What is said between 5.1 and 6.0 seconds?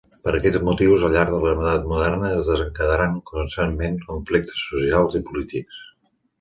i polítics.